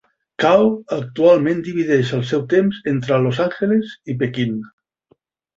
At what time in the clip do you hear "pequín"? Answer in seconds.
4.23-4.61